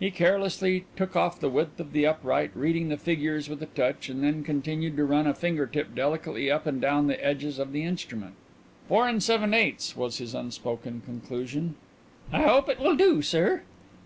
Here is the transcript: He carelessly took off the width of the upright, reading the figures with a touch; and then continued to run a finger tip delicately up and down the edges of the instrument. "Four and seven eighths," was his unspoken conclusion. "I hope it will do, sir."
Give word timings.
He 0.00 0.10
carelessly 0.10 0.86
took 0.96 1.16
off 1.16 1.38
the 1.38 1.50
width 1.50 1.78
of 1.80 1.92
the 1.92 2.06
upright, 2.06 2.50
reading 2.54 2.88
the 2.88 2.96
figures 2.96 3.46
with 3.50 3.62
a 3.62 3.66
touch; 3.66 4.08
and 4.08 4.24
then 4.24 4.42
continued 4.42 4.96
to 4.96 5.04
run 5.04 5.26
a 5.26 5.34
finger 5.34 5.66
tip 5.66 5.94
delicately 5.94 6.50
up 6.50 6.64
and 6.66 6.80
down 6.80 7.08
the 7.08 7.22
edges 7.22 7.58
of 7.58 7.72
the 7.72 7.82
instrument. 7.84 8.36
"Four 8.88 9.06
and 9.06 9.22
seven 9.22 9.52
eighths," 9.52 9.94
was 9.94 10.16
his 10.16 10.34
unspoken 10.34 11.02
conclusion. 11.04 11.74
"I 12.32 12.44
hope 12.44 12.70
it 12.70 12.80
will 12.80 12.96
do, 12.96 13.20
sir." 13.20 13.64